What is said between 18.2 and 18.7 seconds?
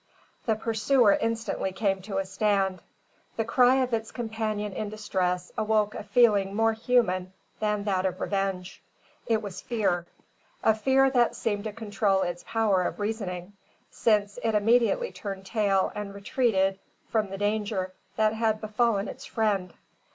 had